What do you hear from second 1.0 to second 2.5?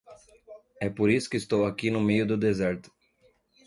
isso que estou aqui no meio do